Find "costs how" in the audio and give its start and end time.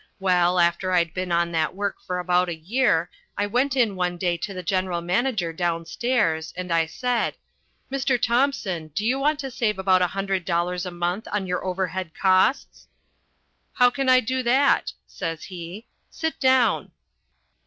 12.19-13.91